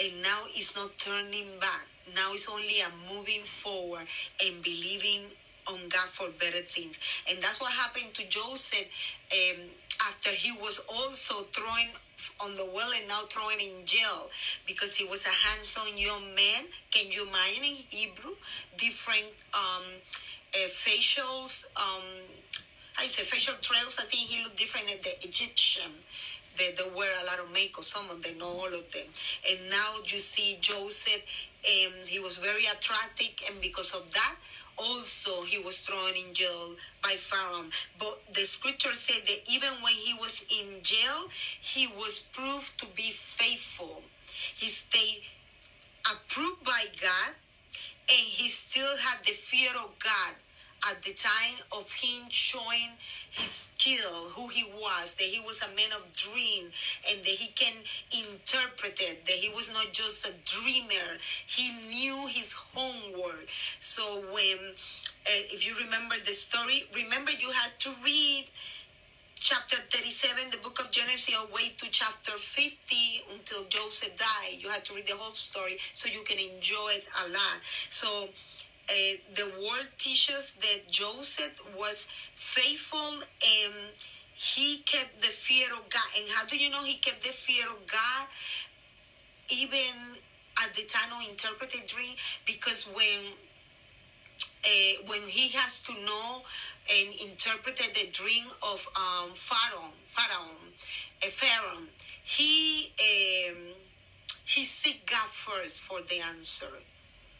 [0.00, 1.86] And now it's not turning back.
[2.14, 4.06] Now it's only a moving forward
[4.44, 5.22] and believing
[5.66, 7.00] on God for better things.
[7.28, 8.86] And that's what happened to Joseph
[9.32, 9.56] um,
[10.06, 11.88] after he was also thrown
[12.40, 14.30] on the well and now thrown in jail
[14.66, 16.64] because he was a handsome young man.
[16.92, 18.34] Can you imagine in Hebrew?
[18.78, 19.82] Different um,
[20.54, 21.64] uh, facials.
[21.76, 22.22] Um,
[22.98, 23.96] I say facial trails.
[23.98, 25.92] I think he looked different than the Egyptian.
[26.56, 27.84] They, they wear a lot of makeup.
[27.84, 29.04] Some of them, not all of them.
[29.48, 31.22] And now you see Joseph.
[31.66, 34.36] Um, he was very attractive, and because of that,
[34.78, 37.64] also he was thrown in jail by Pharaoh.
[37.98, 41.28] But the scripture said that even when he was in jail,
[41.60, 44.02] he was proved to be faithful.
[44.54, 45.22] He stayed
[46.08, 47.34] approved by God,
[48.08, 50.36] and he still had the fear of God
[50.90, 52.90] at the time of him showing
[53.30, 56.70] his skill, who he was, that he was a man of dream,
[57.10, 57.74] and that he can
[58.12, 63.46] interpret it, that he was not just a dreamer, he knew his homework.
[63.80, 64.58] So when,
[65.26, 68.46] uh, if you remember the story, remember you had to read
[69.38, 74.56] chapter 37, the book of Genesis, all way to chapter 50 until Joseph died.
[74.58, 77.60] You had to read the whole story so you can enjoy it a lot.
[77.90, 78.28] So
[78.88, 83.74] uh, the word teaches that Joseph was faithful and
[84.34, 86.08] he kept the fear of God.
[86.16, 88.26] And how do you know he kept the fear of God?
[89.48, 90.16] Even
[90.62, 92.14] at the time of interpreted dream,
[92.46, 93.34] because when
[94.64, 96.42] uh, when he has to know
[96.90, 100.56] and interpreted the dream of um, Pharaoh, Pharaoh,
[101.22, 101.82] a Pharaoh,
[102.24, 103.56] he um,
[104.44, 106.70] he seek God first for the answer.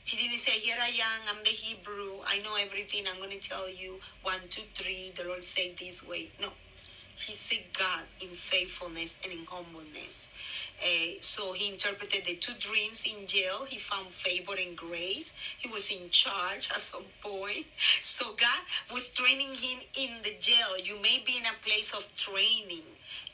[0.07, 3.49] He didn't say, Here I am, I'm the Hebrew, I know everything, I'm going to
[3.49, 6.29] tell you one, two, three, the Lord said this way.
[6.41, 6.49] No.
[7.19, 10.31] He seek God in faithfulness and in humbleness.
[10.83, 13.65] Uh, so he interpreted the two dreams in jail.
[13.67, 15.33] He found favor and grace.
[15.59, 17.67] He was in charge at some point.
[18.03, 18.61] So God
[18.93, 20.77] was training him in the jail.
[20.83, 22.85] You may be in a place of training.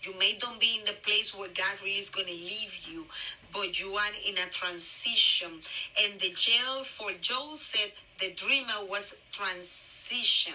[0.03, 3.07] You may not be in the place where God really is going to leave you,
[3.53, 5.61] but you are in a transition.
[6.03, 10.55] And the jail for Joseph, the dreamer, was transition.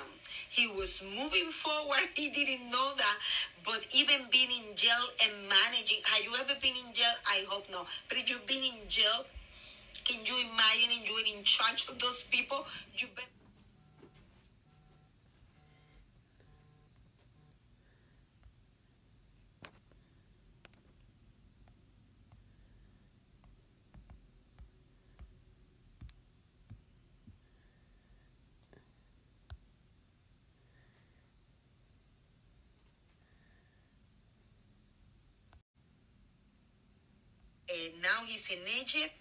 [0.49, 2.09] He was moving forward.
[2.15, 3.17] He didn't know that.
[3.63, 7.13] But even being in jail and managing, have you ever been in jail?
[7.27, 7.87] I hope not.
[8.09, 9.25] But if you've been in jail,
[10.05, 12.65] can you imagine you're in charge of those people?
[12.95, 13.36] You better.
[37.77, 39.13] And now he's in Egypt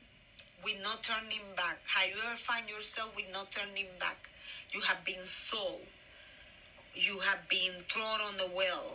[0.65, 1.79] with no turning back.
[1.87, 4.29] Have you ever find yourself with no turning back?
[4.73, 5.83] You have been sold.
[6.95, 8.95] You have been thrown on the well.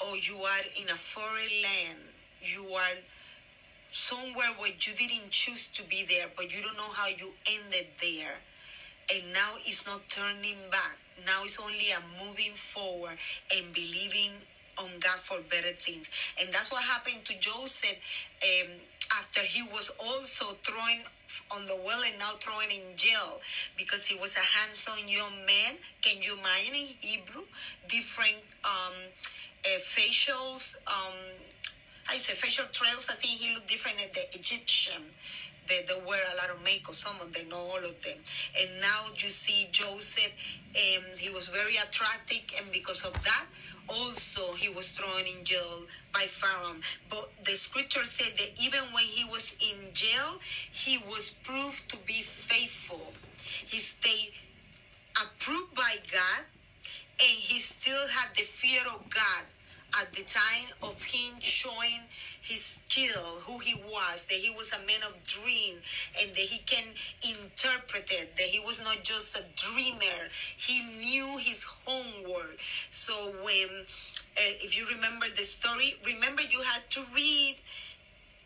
[0.00, 1.98] Or you are in a foreign land.
[2.42, 2.96] You are
[3.90, 7.86] somewhere where you didn't choose to be there, but you don't know how you ended
[8.00, 8.42] there.
[9.14, 10.98] And now it's not turning back.
[11.24, 13.16] Now it's only a moving forward
[13.56, 14.32] and believing
[14.78, 16.10] on God for better things.
[16.40, 17.98] And that's what happened to Joseph
[18.42, 18.72] um,
[19.18, 21.04] after he was also thrown
[21.54, 23.40] on the well and now thrown in jail
[23.76, 25.76] because he was a handsome young man.
[26.02, 27.42] Can you imagine in Hebrew?
[27.88, 28.94] Different um,
[29.64, 31.14] uh, facials, um,
[32.08, 33.06] I say facial trails.
[33.10, 35.02] I think he looked different than the Egyptian.
[35.68, 38.18] They, they wear a lot of makeup, some of them, not all of them.
[38.60, 40.32] And now you see Joseph,
[40.70, 43.46] um, he was very attractive, and because of that,
[43.88, 46.76] also he was thrown in jail by Pharaoh.
[47.10, 50.40] But the scripture said that even when he was in jail,
[50.72, 53.12] he was proved to be faithful.
[53.66, 54.32] He stayed
[55.16, 56.44] approved by God
[57.20, 59.44] and he still had the fear of God
[60.00, 62.02] at the time of him showing
[62.46, 65.76] his skill, who he was, that he was a man of dream,
[66.20, 66.84] and that he can
[67.22, 70.30] interpret it, that he was not just a dreamer.
[70.56, 72.58] He knew his homework.
[72.92, 73.68] So when,
[74.36, 77.56] uh, if you remember the story, remember you had to read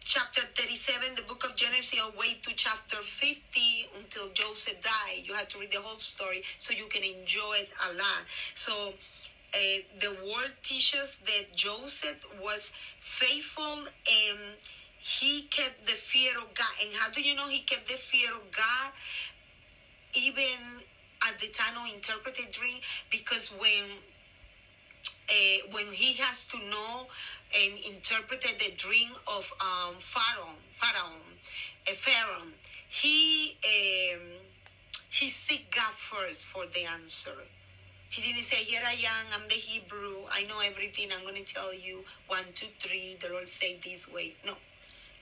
[0.01, 5.23] chapter 37, the book of Genesis, all way to chapter 50 until Joseph died.
[5.25, 8.25] You had to read the whole story so you can enjoy it a lot.
[8.55, 8.95] So
[9.55, 14.39] uh, the word teaches that Joseph was faithful and
[14.99, 16.73] he kept the fear of God.
[16.83, 18.93] And how do you know he kept the fear of God?
[20.15, 20.81] Even
[21.27, 23.85] at the time of interpreted dream, because when
[25.29, 27.07] uh, when he has to know
[27.57, 31.23] and interpreted the dream of um, Pharaoh, Pharaoh,
[31.89, 32.49] a Pharaoh,
[32.89, 34.21] he um,
[35.09, 37.37] he seek God first for the answer.
[38.11, 41.55] He didn't say, Here I am, I'm the Hebrew, I know everything, I'm going to
[41.55, 44.35] tell you one, two, three, the Lord said this way.
[44.45, 44.55] No.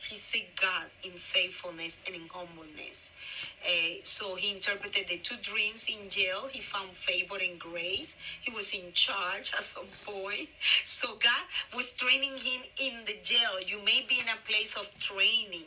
[0.00, 3.14] He seek God in faithfulness and in humbleness.
[3.62, 6.48] Uh, so he interpreted the two dreams in jail.
[6.50, 8.16] He found favor and grace.
[8.40, 10.48] He was in charge as a boy.
[10.84, 13.60] So God was training him in the jail.
[13.66, 15.66] You may be in a place of training.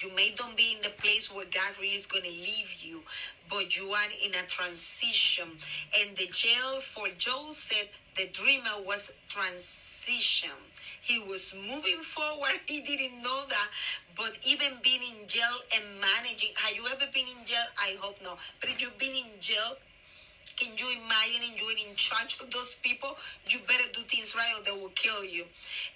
[0.00, 3.02] You may not be in the place where God really is going to leave you,
[3.50, 5.48] but you are in a transition.
[5.98, 10.56] And the jail for Joseph, the dreamer, was transition.
[11.00, 12.60] He was moving forward.
[12.66, 13.68] He didn't know that.
[14.16, 17.66] But even being in jail and managing, have you ever been in jail?
[17.78, 18.38] I hope not.
[18.60, 19.76] But if you've been in jail
[20.58, 23.14] Can you imagine you're in charge of those people?
[23.46, 25.44] You better do things right or they will kill you.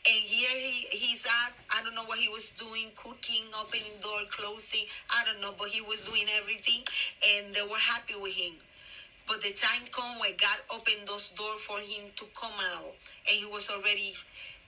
[0.06, 4.20] And here he, he's at, I don't know what he was doing, cooking, opening door,
[4.30, 6.86] closing, I don't know, but he was doing everything
[7.26, 8.52] and they were happy with him.
[9.26, 12.94] But the time come when God opened those doors for him to come out
[13.26, 14.14] and he was already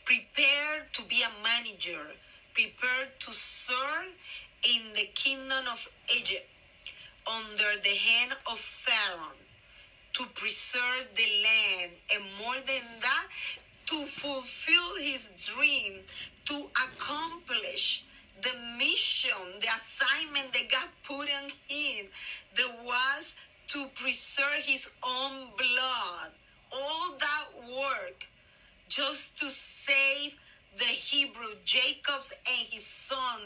[0.04, 2.18] prepared to be a manager,
[2.52, 4.10] prepared to serve
[4.66, 6.50] in the kingdom of Egypt
[7.30, 9.43] under the hand of Pharaoh
[10.14, 13.26] to preserve the land and more than that
[13.86, 16.00] to fulfill his dream
[16.46, 18.04] to accomplish
[18.42, 22.06] the mission the assignment that god put on him
[22.56, 23.36] that was
[23.68, 26.30] to preserve his own blood.
[26.72, 28.26] All that work
[28.88, 30.36] just to save
[30.76, 33.40] the Hebrew, Jacob's and his son,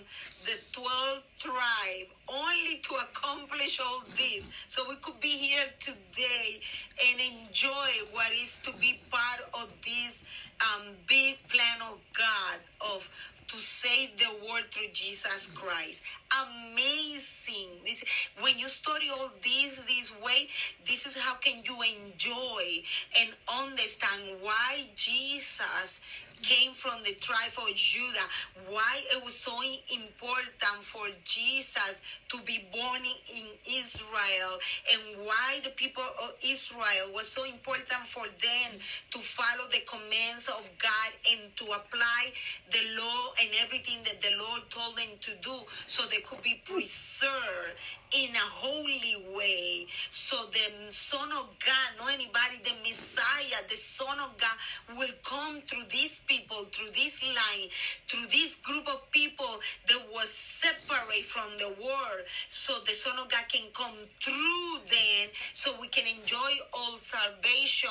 [0.45, 4.49] the 12 tribe, only to accomplish all this.
[4.69, 6.61] So we could be here today
[7.09, 10.25] and enjoy what is to be part of this
[10.61, 12.59] um, big plan of God
[12.95, 13.11] of
[13.49, 16.05] to save the world through Jesus Christ.
[16.37, 17.81] Amazing.
[17.85, 18.05] This,
[18.41, 20.49] when you study all this this way,
[20.87, 22.83] this is how can you enjoy
[23.19, 26.03] and understand why Jesus
[26.43, 28.29] came from the tribe of Judah,
[28.69, 29.59] why it was so
[29.93, 33.03] important for Jesus to be born
[33.35, 34.59] in Israel,
[34.93, 40.49] and why the people of Israel was so important for them to follow the commands
[40.49, 42.33] of God and to apply
[42.71, 46.61] the law and everything that the Lord told them to do so they could be
[46.65, 47.77] preserved
[48.13, 49.87] in a holy way.
[50.11, 55.61] So the Son of God, not anybody, the Messiah, the Son of God will come
[55.63, 57.69] through these people, through this line,
[58.09, 62.23] through this group of people that was separate from the world.
[62.49, 67.91] So the Son of God can come through them so we can enjoy all salvation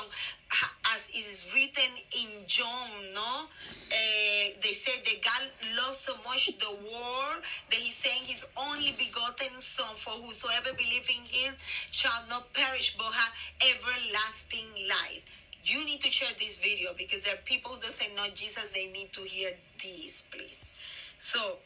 [0.93, 3.45] as is written in John, no?
[3.91, 5.47] Uh, they said that God
[5.79, 11.09] loves so much the world that He's saying His only begotten Son, for whosoever believe
[11.09, 11.53] in Him
[11.91, 15.23] shall not perish but have everlasting life.
[15.65, 18.71] You need to share this video because there are people that say no Jesus.
[18.71, 19.51] They need to hear
[19.83, 20.71] this, please.
[21.19, 21.57] So,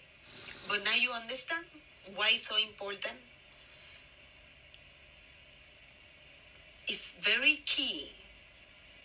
[0.68, 1.66] but now you understand
[2.16, 3.14] why it's so important.
[6.88, 8.10] It's very key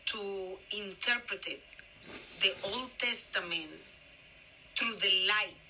[0.06, 1.44] to interpret
[2.40, 3.68] the Old Testament
[4.76, 5.60] through the light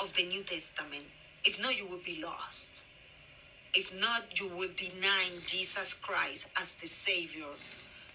[0.00, 1.06] of the New Testament.
[1.44, 2.82] If not, you will be lost.
[3.74, 7.52] If not, you will deny Jesus Christ as the Savior.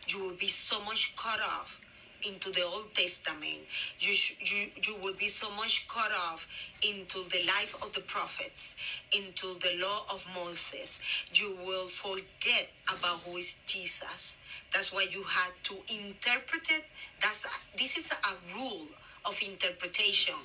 [0.08, 1.80] You will be so much cut off
[2.26, 3.62] into the Old Testament.
[4.00, 6.48] You, you, you will be so much cut off
[6.82, 8.76] into the life of the prophets,
[9.12, 11.02] into the law of Moses.
[11.34, 14.40] You will forget about who is Jesus.
[14.74, 16.86] That's why you had to interpret it.
[17.22, 17.46] That's
[17.78, 18.88] this is a rule
[19.26, 20.36] of interpretation.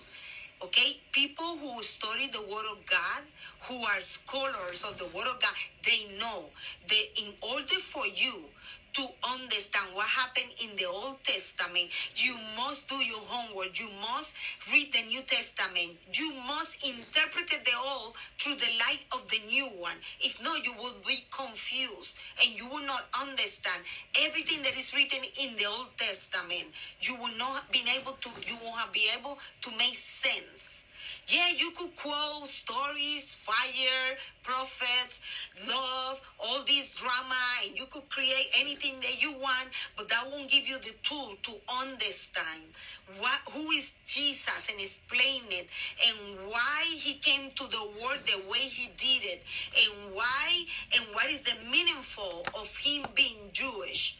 [0.61, 3.23] Okay, people who study the Word of God,
[3.62, 5.55] who are scholars of the Word of God,
[5.87, 6.47] they know
[6.88, 8.42] that in order for you
[8.99, 13.79] to understand what happened in the Old Testament, you must do your homework.
[13.79, 14.35] You must
[14.73, 15.95] read the New Testament.
[16.13, 19.95] You must interpret the Old through the light of the new one.
[20.19, 23.85] If not, you will be confused and you will not understand
[24.19, 26.67] everything that is written in the Old Testament.
[27.01, 28.31] You will not be able to.
[28.51, 30.88] You won't be able to make sense
[31.29, 35.21] yeah, you could quote stories, fire, prophets,
[35.69, 37.37] love, all this drama,
[37.67, 41.35] and you could create anything that you want, but that won't give you the tool
[41.43, 42.62] to understand
[43.19, 45.69] what who is Jesus and explain it
[46.07, 49.43] and why he came to the world the way he did it
[49.77, 50.64] and why
[50.97, 54.17] and what is the meaningful of him being Jewish.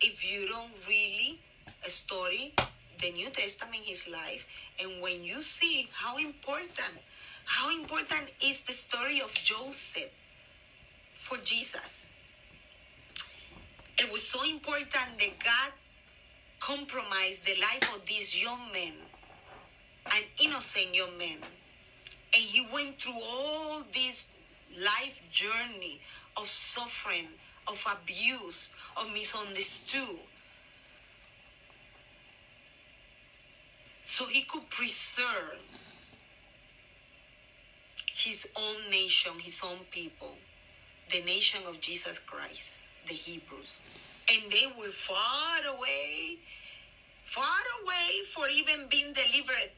[0.00, 1.40] If you don't really
[1.82, 2.54] study
[3.00, 4.46] the New Testament, his life,
[4.80, 6.98] and when you see how important,
[7.44, 10.10] how important is the story of Joseph
[11.16, 12.10] for Jesus.
[13.98, 15.72] It was so important that God
[16.60, 18.92] compromised the life of this young man,
[20.06, 21.38] an innocent young man.
[22.34, 24.28] And he went through all this
[24.80, 26.00] life journey
[26.36, 27.28] of suffering,
[27.66, 30.18] of abuse, of misunderstood,
[34.08, 35.60] so he could preserve
[38.14, 40.34] his own nation, his own people,
[41.12, 43.80] the nation of Jesus Christ, the Hebrews.
[44.32, 46.38] And they were far away,
[47.24, 49.72] far away for even being delivered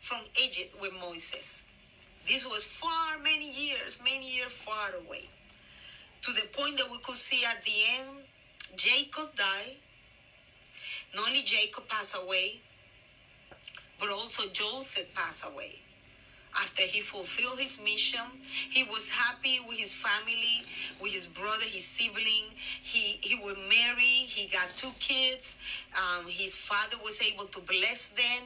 [0.00, 1.64] from Egypt with Moses.
[2.26, 5.28] This was far many years, many years far away.
[6.22, 8.10] to the point that we could see at the end,
[8.76, 9.76] Jacob died.
[11.14, 12.60] Not only Jacob passed away,
[14.00, 15.80] but also Joseph passed away
[16.56, 18.20] after he fulfilled his mission.
[18.70, 20.62] He was happy with his family,
[21.02, 22.54] with his brother, his sibling.
[22.82, 24.26] He he was married.
[24.30, 25.58] He got two kids.
[25.94, 28.42] Um, his father was able to bless them,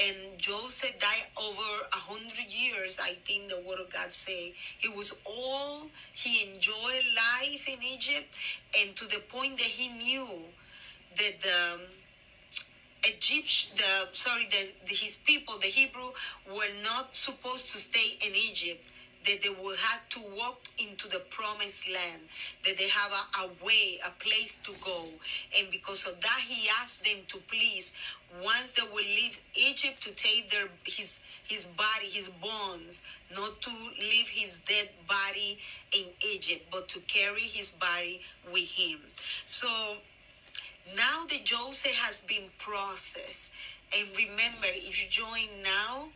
[0.00, 2.98] and Joseph died over a hundred years.
[3.00, 8.34] I think the word of God say he was all he enjoyed life in Egypt,
[8.78, 10.28] and to the point that he knew
[11.16, 11.80] that the
[13.06, 16.10] Egypt, the sorry, the, the, his people, the Hebrew,
[16.48, 18.88] were not supposed to stay in Egypt.
[19.24, 22.22] That they would have to walk into the promised land.
[22.64, 25.04] That they have a, a way, a place to go,
[25.56, 27.94] and because of that, he asked them to please,
[28.42, 33.70] once they will leave Egypt, to take their his his body, his bones, not to
[34.00, 35.58] leave his dead body
[35.92, 38.22] in Egypt, but to carry his body
[38.52, 38.98] with him.
[39.46, 39.68] So
[40.96, 43.52] now the Joseph has been processed.
[43.96, 46.08] And remember, if you join now,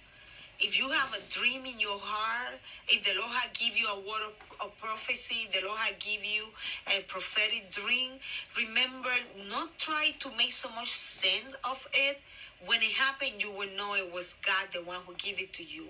[0.58, 2.54] if you have a dream in your heart,
[2.88, 6.24] if the Lord had give you a word of, of prophecy, the Lord had give
[6.24, 6.46] you
[6.88, 8.12] a prophetic dream,
[8.56, 9.10] remember
[9.50, 12.20] not try to make so much sense of it.
[12.64, 15.64] When it happened, you will know it was God the one who gave it to
[15.64, 15.88] you.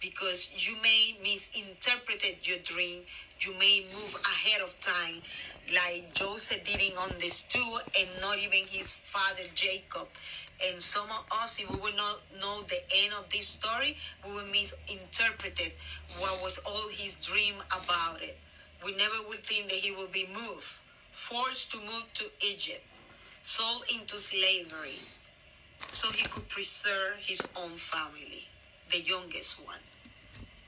[0.00, 3.00] Because you may misinterpret your dream,
[3.40, 5.22] you may move ahead of time
[5.74, 10.08] like Joseph didn't understood and not even his father Jacob.
[10.64, 14.32] And some of us, if we will not know the end of this story, we
[14.32, 15.74] will misinterpret
[16.18, 18.38] what was all his dream about it.
[18.84, 20.66] We never would think that he would be moved,
[21.10, 22.84] forced to move to Egypt,
[23.42, 24.98] sold into slavery,
[25.92, 28.44] so he could preserve his own family,
[28.90, 29.80] the youngest one,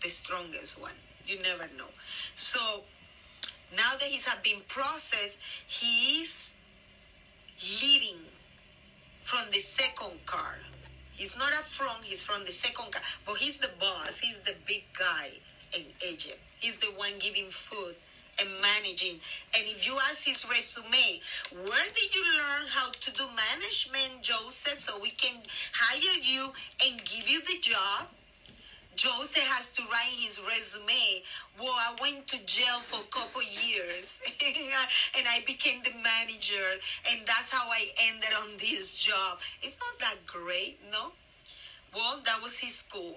[0.03, 0.93] the strongest one.
[1.29, 1.93] You never know.
[2.35, 2.59] So
[3.76, 6.55] now that he's have been processed, he is
[7.83, 8.16] leading
[9.20, 10.59] from the second car.
[11.12, 13.03] He's not up front, he's from the second car.
[13.26, 15.33] But he's the boss, he's the big guy
[15.76, 16.41] in Egypt.
[16.61, 17.95] He's the one giving food
[18.41, 19.20] and managing.
[19.55, 21.20] And if you ask his resume,
[21.53, 25.43] where did you learn how to do management, Joseph, so we can
[25.74, 26.53] hire you
[26.87, 28.07] and give you the job?
[29.01, 31.22] Jose has to write his resume.
[31.59, 34.20] Well, I went to jail for a couple years
[35.16, 36.80] and I became the manager,
[37.11, 39.38] and that's how I ended on this job.
[39.62, 41.12] It's not that great, no?
[41.94, 43.16] Well, that was his school.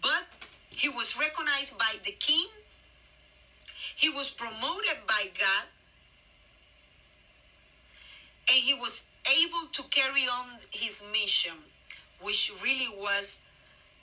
[0.00, 0.24] But
[0.70, 2.46] he was recognized by the king,
[3.96, 5.66] he was promoted by God,
[8.48, 11.52] and he was able to carry on his mission,
[12.20, 13.42] which really was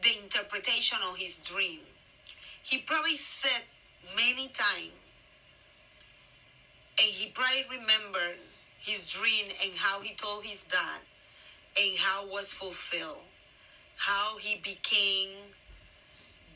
[0.02, 1.80] the interpretation of his dream.
[2.64, 3.64] He probably said
[4.16, 4.92] many times,
[6.98, 8.38] and he probably remembered
[8.80, 11.02] his dream and how he told his dad
[11.80, 13.24] and how it was fulfilled,
[13.98, 15.32] how he became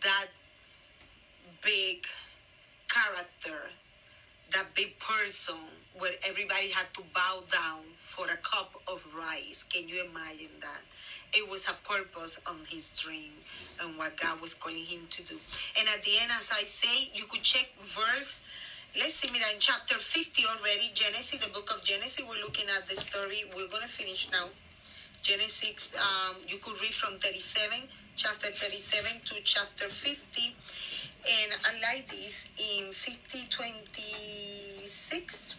[0.01, 0.27] that
[1.63, 2.05] big
[2.87, 3.69] character,
[4.51, 5.55] that big person
[5.97, 9.63] where everybody had to bow down for a cup of rice.
[9.63, 10.81] Can you imagine that?
[11.33, 13.31] It was a purpose on his dream
[13.81, 15.35] and what God was calling him to do.
[15.77, 18.43] And at the end, as I say, you could check verse.
[18.97, 22.87] Let's see, mira, in chapter 50 already, Genesis, the book of Genesis, we're looking at
[22.89, 23.43] the story.
[23.55, 24.47] We're going to finish now.
[25.21, 30.55] Genesis, um, you could read from 37, chapter 37 to chapter 50.
[31.19, 35.55] And I like this in 50, 26.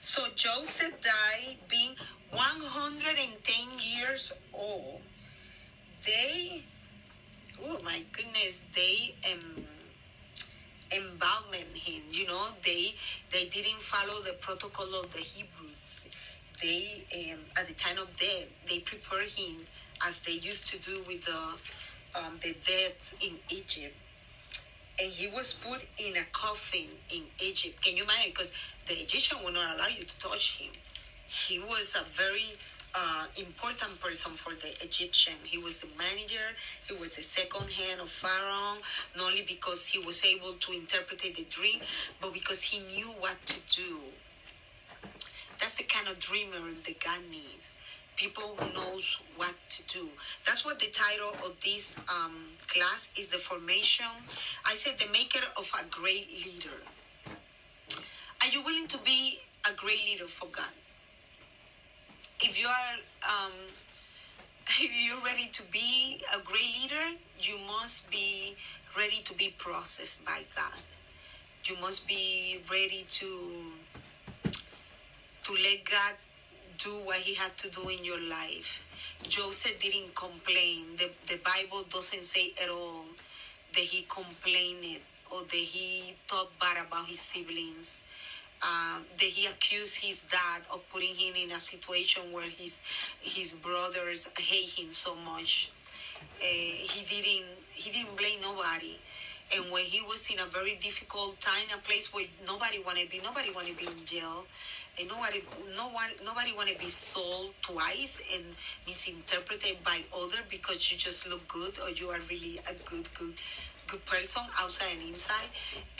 [0.00, 1.96] So Joseph died being
[2.30, 5.00] 110 years old.
[6.04, 6.62] They,
[7.62, 9.64] oh my goodness, they um,
[10.92, 12.02] embalmed him.
[12.10, 12.94] You know, they
[13.32, 16.06] they didn't follow the protocol of the Hebrews.
[16.62, 19.66] They, um, at the time of death, they prepared him
[20.06, 23.94] as they used to do with the um, the dead in Egypt
[24.98, 27.82] and he was put in a coffin in Egypt.
[27.82, 28.30] Can you imagine?
[28.30, 28.52] Because
[28.86, 30.72] the Egyptian would not allow you to touch him.
[31.28, 32.56] He was a very
[32.94, 35.34] uh, important person for the Egyptian.
[35.44, 36.54] He was the manager.
[36.88, 38.78] He was the second hand of Pharaoh,
[39.16, 41.80] not only because he was able to interpret the dream,
[42.20, 43.98] but because he knew what to do.
[45.60, 47.70] That's the kind of dreamers the God needs.
[48.16, 50.08] People who knows what to do.
[50.46, 54.06] That's what the title of this um, class is: the formation.
[54.64, 56.78] I said the maker of a great leader.
[58.40, 60.72] Are you willing to be a great leader for God?
[62.40, 62.94] If you are
[63.28, 63.52] um,
[64.68, 68.56] if you're ready to be a great leader, you must be
[68.96, 70.72] ready to be processed by God.
[71.64, 73.28] you must be ready to
[75.44, 76.14] to let God
[76.78, 78.82] do what he had to do in your life.
[79.28, 80.96] Joseph didn't complain.
[80.98, 83.06] The, the Bible doesn't say at all
[83.74, 88.02] that he complained or that he thought bad about his siblings.
[88.62, 92.80] Uh, that he accused his dad of putting him in a situation where his
[93.20, 95.70] his brothers hate him so much.
[96.40, 98.96] Uh, he didn't he didn't blame nobody.
[99.54, 103.10] And when he was in a very difficult time, a place where nobody wanted to
[103.10, 104.44] be, nobody wanted to be in jail,
[104.98, 105.44] and nobody,
[105.76, 108.42] no one, nobody want to be sold twice and
[108.88, 113.34] misinterpreted by other because you just look good or you are really a good, good,
[113.86, 115.50] good person outside and inside.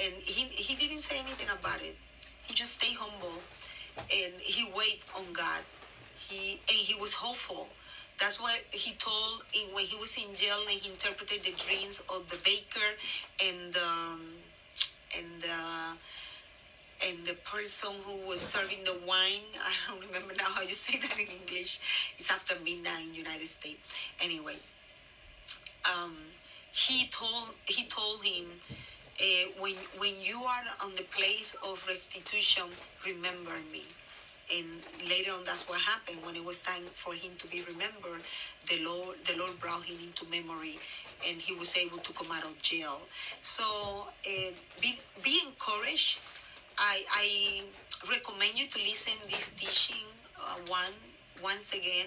[0.02, 1.96] And he he didn't say anything about it.
[2.46, 3.40] He just stayed humble,
[3.98, 5.62] and he waited on God.
[6.16, 7.68] He and he was hopeful.
[8.18, 9.42] That's what he told
[9.74, 12.90] when he was in jail and he interpreted the dreams of the baker
[13.44, 13.76] and
[15.16, 15.44] and.
[15.44, 15.94] Uh,
[17.06, 20.98] and the person who was serving the wine i don't remember now how you say
[20.98, 21.78] that in english
[22.16, 23.78] it's after midnight in the united states
[24.20, 24.54] anyway
[25.84, 26.16] um,
[26.72, 28.46] he told he told him
[29.20, 32.64] uh, when when you are on the place of restitution
[33.06, 33.84] remember me.
[34.54, 34.66] And
[35.08, 36.18] later on that's what happened.
[36.24, 38.22] When it was time for him to be remembered
[38.68, 40.78] the lord the lord brought him into memory
[41.26, 43.00] and he was able to come out of jail.
[43.42, 43.64] So
[44.26, 46.20] uh, be, be encouraged.
[46.78, 47.62] I, I
[48.10, 50.04] recommend you to listen this teaching
[50.38, 50.92] uh, one
[51.42, 52.06] once again.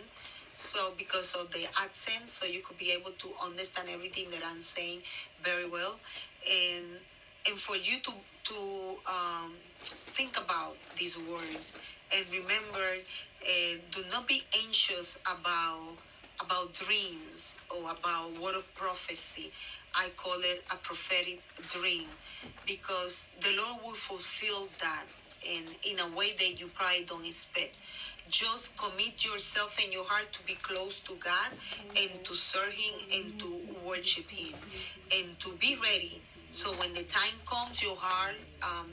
[0.54, 4.62] So because of the accent so you could be able to understand everything that i'm
[4.62, 5.00] saying
[5.42, 5.96] very well
[6.48, 6.86] and
[7.48, 8.12] and for you to
[8.44, 8.56] to
[9.08, 9.54] um,
[10.08, 11.74] think about these words
[12.16, 12.98] and remember
[13.42, 15.96] uh, do not be anxious about
[16.42, 19.52] about dreams or about word of prophecy
[19.96, 22.08] I call it a prophetic dream
[22.66, 25.06] because the Lord will fulfill that
[25.44, 27.76] in, in a way that you probably don't expect.
[28.30, 31.50] Just commit yourself and your heart to be close to God
[31.98, 33.59] and to serve Him and to
[33.90, 34.54] worship Him
[35.12, 36.22] and to be ready.
[36.52, 38.92] So when the time comes, your heart um,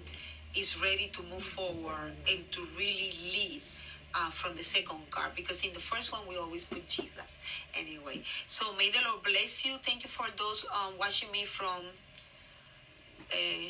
[0.55, 3.61] is ready to move forward and to really lead
[4.15, 7.39] uh, from the second card because in the first one we always put Jesus.
[7.79, 9.77] Anyway, so may the Lord bless you.
[9.83, 11.83] Thank you for those um, watching me from.
[13.31, 13.69] Uh,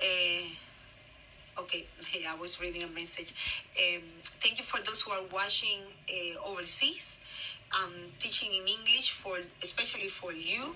[0.00, 3.34] uh, okay, hey, I was reading a message.
[3.78, 7.20] Um, thank you for those who are watching uh, overseas.
[7.74, 10.74] I'm teaching in English for especially for you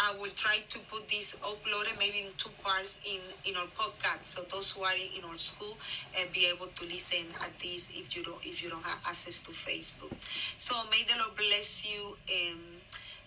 [0.00, 4.24] I will try to put this uploaded maybe in two parts in, in our podcast,
[4.24, 5.76] so those who are in our school
[6.16, 8.98] and uh, be able to listen at this if you don't if you don't have
[9.08, 10.14] access to Facebook.
[10.56, 12.58] So may the Lord bless you and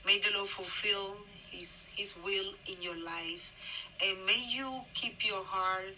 [0.06, 1.18] may the Lord fulfill
[1.52, 3.54] His His will in your life,
[4.02, 5.92] and may you keep your heart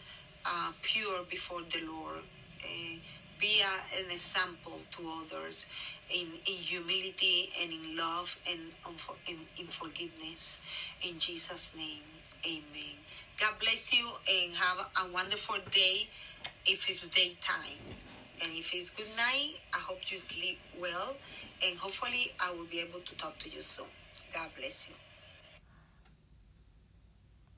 [0.44, 2.24] uh, pure before the Lord.
[2.64, 2.98] Uh,
[3.40, 5.66] be a, an example to others
[6.10, 8.60] in, in humility and in love and
[9.28, 10.62] in, in forgiveness.
[11.08, 12.04] In Jesus' name,
[12.46, 12.96] amen.
[13.40, 16.08] God bless you and have a wonderful day
[16.66, 17.80] if it's daytime.
[18.42, 21.16] And if it's good night, I hope you sleep well.
[21.66, 23.86] And hopefully, I will be able to talk to you soon.
[24.34, 24.96] God bless you.